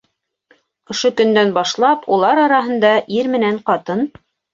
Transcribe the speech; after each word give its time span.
Ошо 0.93 1.11
көндән 1.19 1.51
башлап 1.57 2.07
улар 2.15 2.41
араһында 2.45 2.95
ир 3.19 3.29
менән 3.35 3.61
ҡатын 3.69 4.03